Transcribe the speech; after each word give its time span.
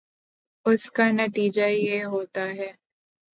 اس 0.65 0.83
کا 0.91 1.05
نتیجہ 1.11 1.67
یہ 1.87 2.03
ہوتا 2.05 2.47
ہے 2.49 2.71